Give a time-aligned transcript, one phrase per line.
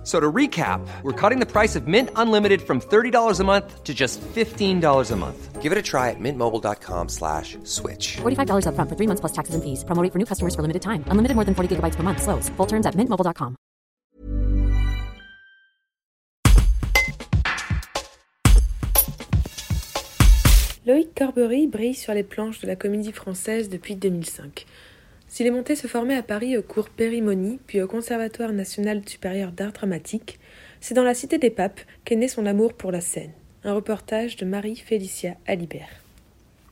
[0.00, 3.84] F- So to recap, we're cutting the price of Mint Unlimited from $30 a month
[3.84, 5.60] to just $15 a month.
[5.60, 8.16] Give it a try at mintmobile.com slash switch.
[8.22, 9.84] $45 upfront for three months plus taxes and fees.
[9.84, 11.04] Promo rate for new customers for limited time.
[11.12, 12.22] Unlimited more than 40 gigabytes per month.
[12.22, 12.48] Slows.
[12.56, 13.56] Full terms at mintmobile.com.
[20.86, 24.66] Loïc Corbery brille sur les planches de la comédie française depuis 2005.
[25.30, 29.52] S'il est monté se former à Paris au cours Périmonie, puis au Conservatoire national supérieur
[29.52, 30.40] d'art dramatique,
[30.80, 33.32] c'est dans la Cité des Papes qu'est né son amour pour la scène.
[33.62, 35.88] Un reportage de Marie-Félicia Alibert.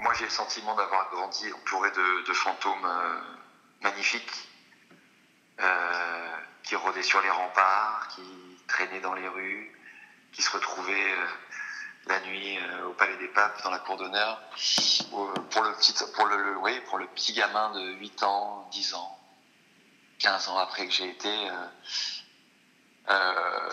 [0.00, 3.20] Moi, j'ai le sentiment d'avoir grandi entouré de, fantômes euh,
[3.82, 4.48] magnifiques
[5.60, 6.26] euh,
[6.62, 8.22] qui rôdaient sur les remparts, qui
[8.68, 9.70] traînaient dans les rues,
[10.32, 11.25] qui se retrouvaient euh,
[12.28, 14.40] euh, au Palais des Papes, dans la cour d'honneur.
[15.10, 19.18] Pour pour le, petit, pour, le, pour le petit gamin de 8 ans, 10 ans,
[20.18, 21.66] 15 ans après que j'ai été, euh,
[23.10, 23.68] euh,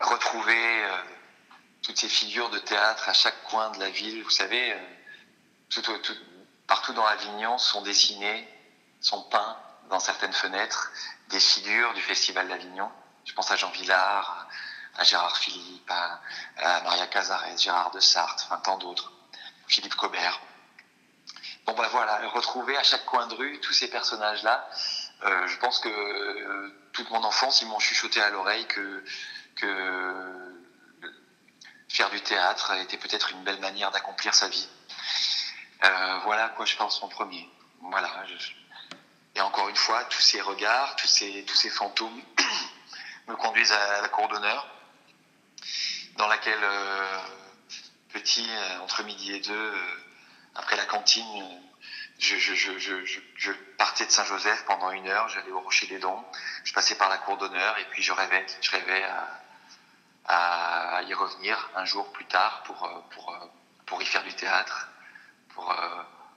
[0.00, 1.02] retrouver euh,
[1.82, 4.22] toutes ces figures de théâtre à chaque coin de la ville.
[4.22, 5.98] Vous savez, euh,
[6.66, 8.46] partout dans Avignon sont dessinées,
[9.00, 9.56] sont peints
[9.88, 10.92] dans certaines fenêtres
[11.28, 12.90] des figures du Festival d'Avignon.
[13.24, 14.48] Je pense à Jean Villard,
[15.00, 16.20] à Gérard Philippe, à,
[16.82, 19.10] Maria Cazares, Gérard de Sarthe, enfin tant d'autres,
[19.66, 20.40] Philippe Cobert.
[21.64, 24.68] Bon ben voilà, retrouver à chaque coin de rue tous ces personnages-là.
[25.24, 29.02] Euh, je pense que euh, toute mon enfance, ils m'ont chuchoté à l'oreille que,
[29.56, 30.60] que
[31.88, 34.68] faire du théâtre était peut-être une belle manière d'accomplir sa vie.
[35.82, 37.48] Euh, voilà à quoi je pense en premier.
[37.80, 38.10] Voilà.
[39.34, 42.20] et encore une fois, tous ces regards, tous ces, tous ces fantômes
[43.28, 44.66] me conduisent à la cour d'honneur,
[46.20, 47.18] dans laquelle, euh,
[48.12, 50.04] petit, euh, entre midi et deux, euh,
[50.54, 51.24] après la cantine,
[52.18, 56.22] je, partais de Saint-Joseph pendant une heure, j'allais au Rocher des Dons,
[56.64, 59.02] je passais par la cour d'honneur et puis je rêvais, je rêvais
[60.26, 63.34] à, y revenir un jour plus tard pour, pour,
[63.86, 64.90] pour y faire du théâtre,
[65.54, 65.74] pour,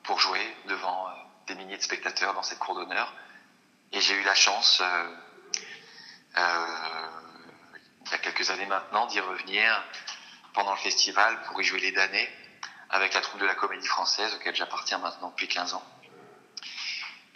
[0.03, 1.13] pour jouer devant
[1.47, 3.13] des milliers de spectateurs dans cette cour d'honneur.
[3.91, 4.81] Et j'ai eu la chance,
[8.43, 9.83] quelques années maintenant, d'y revenir
[10.53, 12.29] pendant le festival pour y jouer les damnés
[12.89, 15.83] avec la troupe de la comédie française auquel j'appartiens maintenant depuis 15 ans.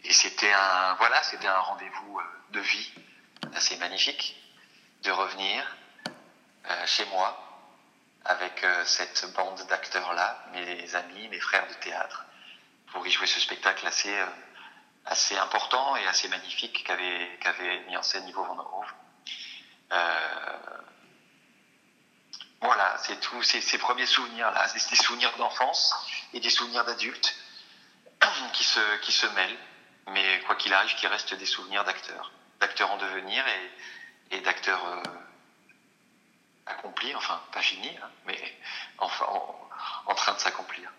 [0.03, 2.91] Et c'était un, voilà, c'était un rendez-vous euh, de vie
[3.55, 4.35] assez magnifique
[5.03, 5.77] de revenir
[6.69, 7.41] euh, chez moi
[8.25, 12.25] avec euh, cette bande d'acteurs-là, mes amis, mes frères de théâtre,
[12.91, 14.13] pour y jouer ce spectacle assez,
[15.05, 18.55] assez important et assez magnifique qu'avait qu'avait mis en scène Yvo Van
[23.07, 25.95] c'est tout, ces, premiers souvenirs-là, des souvenirs d'enfance
[26.33, 27.35] et des souvenirs d'adultes
[28.53, 29.57] qui se, qui se mêlent,
[30.07, 34.85] mais quoi qu'il arrive, qui restent des souvenirs d'acteurs, d'acteurs en devenir et, et d'acteurs
[34.85, 35.03] euh,
[36.65, 38.57] accomplis, enfin pas finis, hein, mais
[38.97, 39.69] enfin en,
[40.07, 40.91] en train de s'accomplir.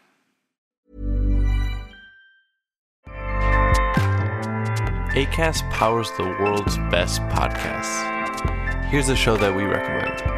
[5.15, 8.03] ACAST powers the world's best podcasts.
[8.89, 10.38] Here's a show that we recommend.